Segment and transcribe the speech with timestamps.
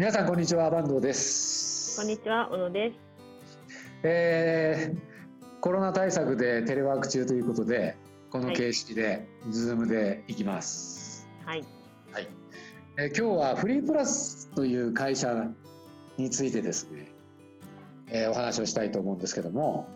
[0.00, 1.98] 皆さんこんにちは坂東です。
[1.98, 2.96] こんにちは小野です。
[4.02, 7.98] えー、コロナ対策でテレワーク中ということで
[8.30, 11.28] この形式で、ズームでいきます。
[11.44, 11.62] はい、
[12.12, 12.28] はい。
[12.96, 15.48] えー、今日はフリープラスという会社
[16.16, 17.12] についてですね、
[18.08, 19.86] えー、お話をしたいと思うんですけども、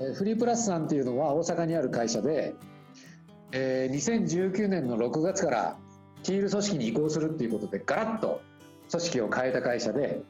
[0.00, 2.56] えー、フリープラスさんっていうのは大阪にある会社で、
[3.52, 5.76] えー、2019年の6月から
[6.24, 8.40] ティール組織に移行するっていうことでガラッと
[8.90, 10.22] 組織を変えた会社で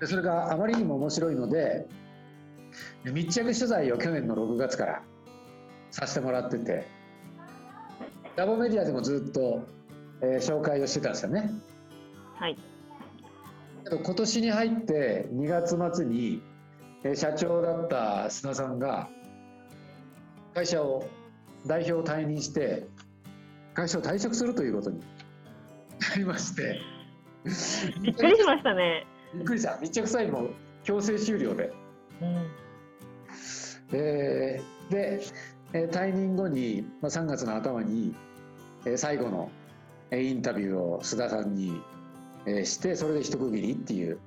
[0.00, 1.86] でそれがあまりにも面白いので
[3.04, 5.02] 密着取材を去年の6月から
[5.90, 6.86] させてもらってて
[8.36, 9.66] ラボメディアでもずっと、
[10.20, 11.50] えー、紹介をしてたんですよね。
[12.36, 12.56] はい。
[13.90, 16.40] 今年に入って2月末に、
[17.02, 19.08] えー、社長だった須田さんが
[20.54, 21.08] 会社を
[21.66, 22.86] 代表を退任して
[23.74, 26.80] 会社を退職するということになりまして
[28.02, 29.06] びっくりしましたね。
[29.34, 29.78] びっくりした。
[29.80, 30.48] 密着サインも
[30.84, 31.72] 強制終了で、
[32.22, 32.50] うん、
[33.92, 35.22] えー、で、
[35.72, 38.14] えー、退任後に、まあ、3月の頭に、
[38.84, 39.50] えー、最後の、
[40.10, 41.80] えー、インタビューを須田さんに、
[42.46, 44.18] えー、してそれで一区切りっていう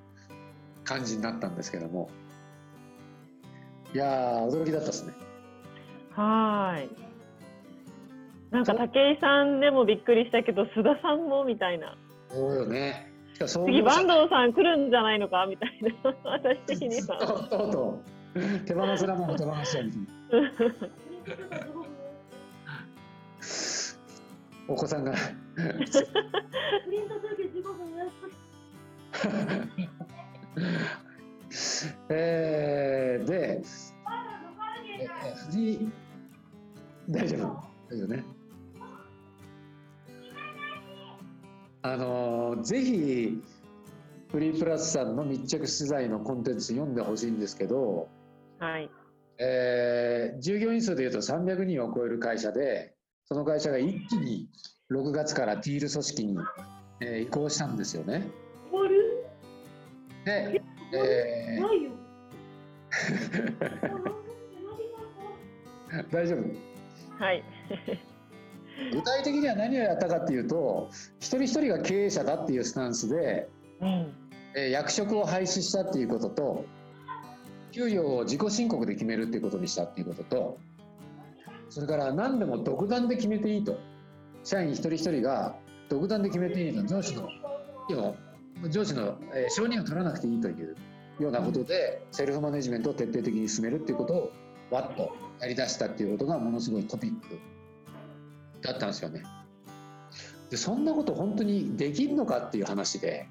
[0.84, 2.10] 感じになったんですけども。
[3.94, 5.14] いや驚きだったですね。
[6.12, 7.12] はい。
[8.52, 11.98] なんか武井さんでもびっくりしたけど須田さんもみたいな
[12.34, 13.12] そうよね。
[13.38, 15.46] 次坂東さん来るんじゃないのか？
[15.48, 16.16] みたいな。
[16.24, 17.18] 私的には。
[17.18, 18.02] とうとうと
[18.66, 19.78] 手放すらも手放し
[24.68, 25.14] お子さんが。
[32.10, 35.92] えー、で、ー
[37.10, 37.40] 大丈夫？
[37.90, 38.24] 大丈夫ね。
[41.84, 43.42] あのぜひ
[44.32, 48.08] フリープラスさんの密着取材のコンテンツ読んでほしいんですけど、
[48.60, 48.90] はい。
[49.40, 52.94] えー、従業員数でいうと300人を超える会社で
[53.26, 54.48] その会社が一気に
[54.92, 56.38] 6月からティール組織に、
[57.00, 58.28] えー、移行したんですよね。
[60.26, 60.62] で、
[60.94, 61.92] えー、
[66.12, 67.24] 大丈夫？
[67.24, 67.44] はい
[68.92, 73.50] 具体的には何をやったかっていうと一人一人が経営者だっていうスタンスで、
[73.82, 74.14] うん、
[74.56, 76.66] え役職を廃止したっていうことと
[77.72, 80.58] 給与を自己申告で決めるっていうことにしたっていうことと
[81.70, 83.80] それから何でも独断で決めていいと
[84.44, 85.56] 社員一人一人が
[85.90, 87.30] 独断で決めていいと上司の
[88.70, 90.76] 上司の、え承認を取らなくていいという
[91.20, 94.32] ようなことでセルフマネジメントを徹底的に進めるっていうことを
[94.70, 97.40] わっとやりだしたっていうことがものすごいトピック
[98.62, 99.24] だったんですよね。
[100.50, 103.28] でそんなこと本当にできるのかっていう話で、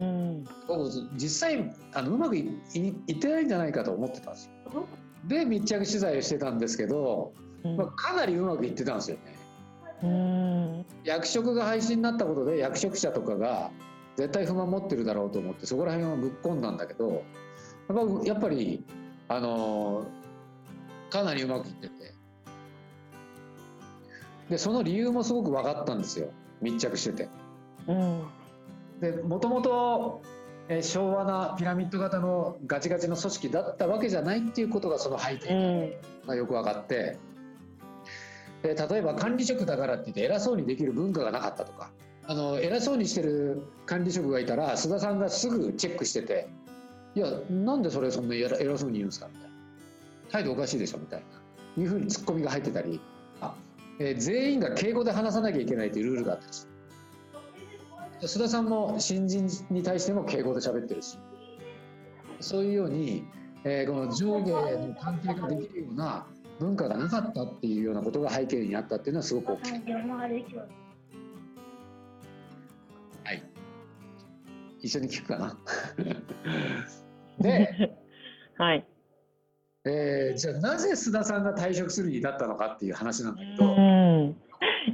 [0.00, 2.40] うん、僕実際あのうまくい
[2.74, 4.86] いってないんじゃないかと思ってたんですよ。
[5.26, 7.32] で密着取材をしてたんですけど、
[7.76, 9.44] まあ、かなりうまくいってたんですよね。
[10.02, 13.70] うん、役職が廃止になったことで役職者とかが
[14.16, 17.22] 絶対不満持ってるだろうと思ってそこら辺はぶっ込んだんだけど
[18.24, 18.84] やっぱり
[19.28, 20.06] あの
[21.10, 22.03] かなりうまくいってて
[24.48, 26.28] でその理由もすごく分かったんですよ。
[26.60, 27.28] 密着してて。
[27.86, 28.22] うん、
[29.00, 30.22] でもともと
[30.80, 37.18] 昭和なピラミッド型のガチガチの組織だったわけじゃないっていうことがその背景がよく分かって、
[38.62, 41.90] で例えば管理職だからって言って偉そうにできる文化がなかったとか。
[42.26, 46.48] あの偉そうにしてる管理職がいたら須田さんがすぐチェックしてて
[47.14, 49.56] 「いやなんでそれそんな偉そうに言うんですか」みたいな
[50.32, 51.44] 「態度おかしいでしょ」みたいな。
[51.76, 53.00] いうふうにツッコミが入ってたり
[53.40, 53.54] あ
[53.98, 56.68] えー、全員が敬語で話さなきゃいけないというルールがあったりす
[58.38, 61.18] 須田さんも新人に対しても敬語で喋ってるし
[62.40, 63.24] そういうように、
[63.64, 66.26] えー、この上下の関係ができるような
[66.58, 69.72] 文化がなかったっていうようなことが背景にあったっていうのはすごく大きい。
[73.24, 73.42] はい。
[74.80, 75.58] 一緒に聞くかな。
[77.40, 77.96] で、
[78.56, 78.86] はい。
[79.86, 83.74] えー、じゃあなぜ須田さんが退職するに至ったのかっていう話なんだけど。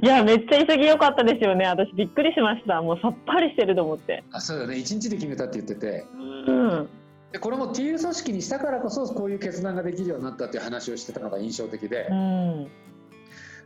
[0.03, 1.65] いやめっちゃ潔かったですよね。
[1.65, 2.81] 私びっくりしました。
[2.81, 4.23] もうさっぱりしてると思って。
[4.31, 4.77] あそうよね。
[4.77, 6.89] 一日で決めたって言ってて、うん、
[7.31, 12.67] でこれも T 組織にしたからこそこういう決断ができるようになったっていう話をしてたのが印象的で,、うん、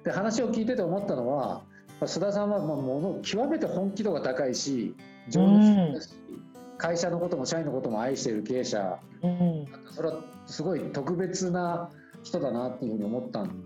[0.03, 1.63] で話を聞いてて思ったのは
[2.01, 4.95] 須田さんはもの極めて本気度が高いし
[5.29, 11.89] 情熱的だし、うん会社のことも社員のことも愛している経営者、うん、それはすごい特別な
[12.23, 13.63] 人だなっていうふうに思ったん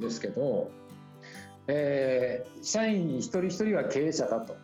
[0.00, 0.70] ですけど、
[1.68, 4.56] えー、社員一人一人は経営者だと。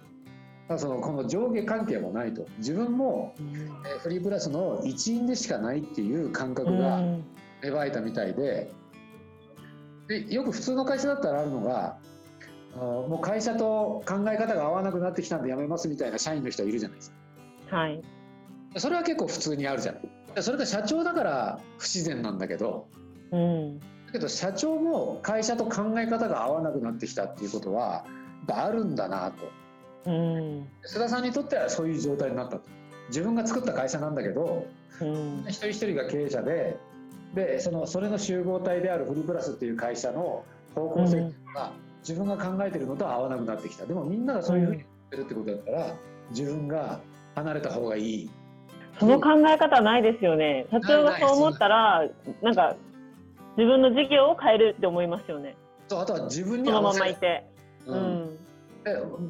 [0.77, 2.47] そのこの上下関係もないと。
[2.59, 7.01] 自分も、えー、フリープラスの一員でしかないっていう感覚が
[7.63, 8.71] 芽生えたみたいで。
[10.09, 11.99] でよく普通の会社だったらあるのが
[12.75, 17.17] もう会社と考え方が合わなくなってきたんで辞めますみたいな社員の人いるじゃないですか。
[17.71, 18.01] はい、
[18.77, 20.43] それは結構普通にあるじゃない。
[20.43, 22.89] それが社長だから不自然なんだけど、
[23.33, 28.05] うん、だけど社長も会社と考え方が合わなくなってきたっていうことは
[28.49, 29.51] あるんだなと。
[30.07, 30.15] うん、
[30.87, 32.63] 須田さんにとってはそういう状態になったと。
[33.09, 34.67] 自分が作った会社なんだけど、
[35.01, 36.79] うん、一人一人が経営者で
[37.35, 40.45] でそのそれの集合体であるフリープラスっていう会社の
[40.75, 43.87] 方向性が自分が考えてるのと合わなくなってきた。
[43.87, 45.95] でもみんながそういうふうに言ってるってことだったら
[46.31, 47.01] 自分が
[47.39, 48.31] 離れた方がいい。
[48.99, 50.67] その考え方はないですよね。
[50.71, 52.09] 社長がそう思ったら
[52.43, 52.77] なんか
[53.57, 55.57] 自分の事業を変えるって思いますよね。
[55.89, 57.45] そうあとは自分にそのままいて、
[57.87, 58.39] うん、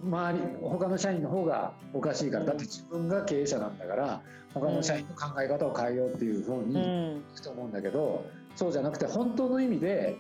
[0.05, 4.21] 周り他の社員の方がおかしいから、だって自分が経営者なんだから
[4.55, 8.25] 他の社員の考え方を変えようっていうふうにいくと思うんだけど、
[8.57, 10.17] そうじゃなくて本当の意味で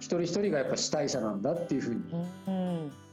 [0.00, 2.02] 一人一人がやっぱ主体者なんだっていうふうに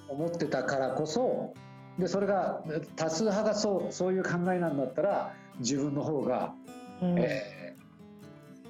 [0.09, 1.53] 思ってたからこそ
[2.01, 2.63] でそれが
[2.95, 6.53] 多数派がそうそういう考えなんだったら自分の方が、
[7.01, 7.77] うん、え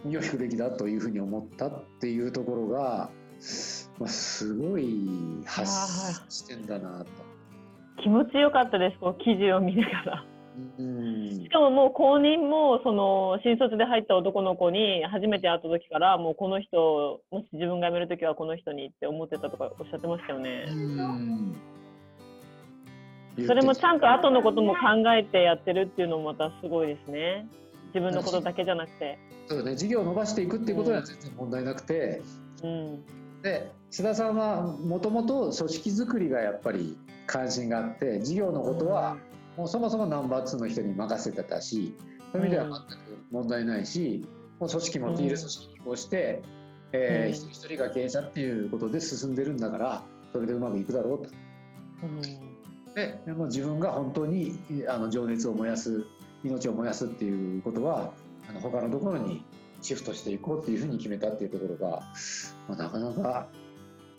[0.05, 3.09] ー、身を引くべきだというふうに思ったっていうところが。
[3.99, 4.99] まあ、すごい
[5.45, 7.05] 発してんだなと。
[8.01, 10.25] 気持ちよかったです、この記事を見ながら。
[11.43, 20.65] しかももう後任もその新卒で入った男の子に初めて会った時からもうこの人もし自分が辞める時はこの人にって思ってたとかおっしゃってましたよね。
[23.47, 24.79] それもちゃんと後のことも考
[25.13, 27.47] えてやってるっていうのもまたすごいですね。
[27.93, 29.17] 自分のことだけじゃなくて。
[29.47, 32.21] そうね、事業を伸ばしていくっていうことは全然問題なくて、
[32.63, 33.03] うん、
[33.41, 36.97] で須田さんはもともと組織づくりがやっぱり
[37.27, 39.17] 関心があって事業のことは
[39.57, 41.93] もうそもそもナンバー2の人に任せてたし
[42.31, 44.25] そういう意味では全く問題ないし
[44.59, 46.41] もう組織もティール組織に移行して、
[46.93, 51.29] えー、一人一人が経営者っていうことで進んでるんだからそれでうまくいくだろうと。
[52.95, 56.05] でも自分が本当にあの情熱を燃やす
[56.43, 58.11] 命を燃やすっていうことは
[58.49, 59.43] あの他のところに
[59.81, 62.01] シフトしていこうっていうふうに決めたっていうところが、
[62.67, 63.47] まあ、なかなか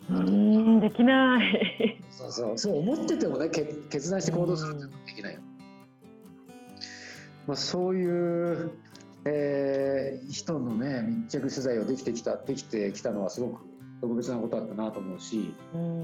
[0.09, 2.01] うんできない。
[2.09, 2.57] そうそう。
[2.57, 5.39] そう思っててもね決断して行動するっていうのはできないよ、
[7.47, 8.71] まあ、そういう、
[9.25, 13.61] えー、人のね密着取材をできてきたできてきたのはすごく
[14.01, 16.03] 特別なことだったなと思うし、うん、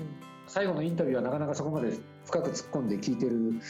[0.50, 1.94] 最後のインタビューはなかなかそこまで
[2.26, 3.62] 深く突っ込んで聞いてる、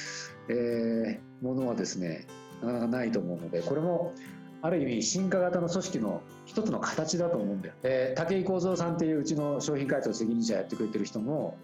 [0.47, 2.25] えー、ものはですね
[2.61, 4.13] なかなかないと思うのでこれも
[4.61, 7.75] ある意味進化型の組織の一つの形だと思うんだよ。
[7.83, 11.57] えー、武井幸三さんっていううちの商品開発責任者やってくれてる人も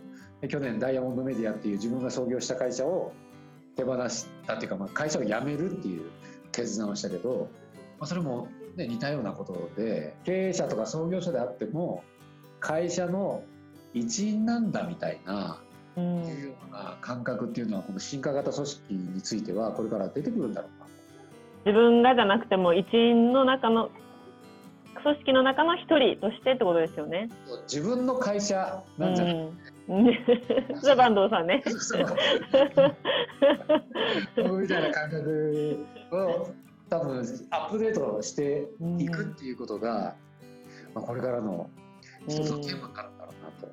[0.49, 3.13] 去年ダイヤモンドメディアっていう自分が創業した会社を
[3.75, 6.09] 手放したっていうか、まあ、会社を辞めるっていう
[6.51, 7.49] 決断をしたけど、
[7.99, 12.03] まあ、それも、ね、似たようなことで経営者とか創業者であっても
[12.59, 13.43] 会社の
[13.95, 15.57] 一員なんだみたいな
[15.97, 20.85] いうような感覚っていうのはこの進化型組織についてはこれから出てくるんだろうな
[21.65, 23.89] 自分がじゃなくても一員の中の
[25.01, 27.29] 組織の中の一人としてってことですよね。
[27.71, 29.53] 自分の会社なんじゃない、うん。
[30.81, 31.63] それ坂東さんね。
[34.35, 36.49] 僕みたいな感覚を
[36.89, 40.15] 多分アップデートしていくっていうことが、
[40.95, 41.69] まあ、これからの
[42.27, 43.67] 一つのテーマになるんだろうなと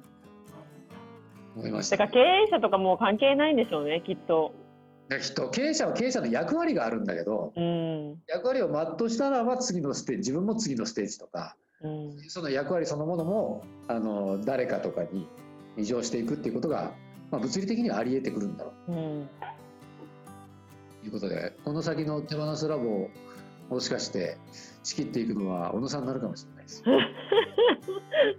[1.56, 1.96] 思いました。
[1.96, 4.52] だから経営者とかも関係ないんでしょうねきっと。
[5.20, 15.28] きっと経営者は経営者の役割があるんだけど、うん、役割を全うしたらば次のステージ自分も次のステージとか、うん、その役割そのものもあの誰かとかに
[15.76, 16.92] 異常していくっていうことが、
[17.30, 18.92] まあ、物理的にはありえてくるんだろう。
[18.92, 19.28] うん、
[21.00, 23.10] ということでこの先の手放すラボを
[23.72, 24.36] もしかして
[24.82, 26.84] 仕切っていくのは小野さんになるかもしれないです。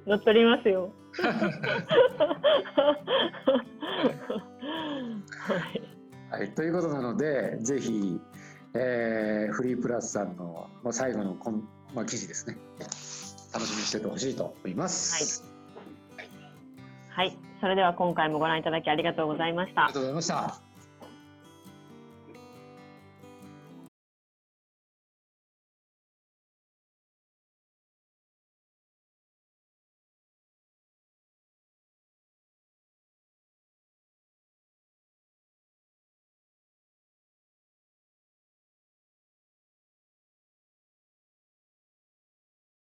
[0.06, 0.92] 乗っ取りますよ。
[5.44, 5.82] はい
[6.30, 8.20] はい、ということなのでぜひ、
[8.76, 12.58] えー、フリープラスさんの、まあ、最後のこん、まあ、記事ですね
[13.54, 15.44] 楽しみにしててほしいと思います。
[16.16, 16.24] は
[17.24, 19.86] い、はい、それでは今回もご覧いただきありがとうございました。
[19.86, 20.73] ありがとうございました。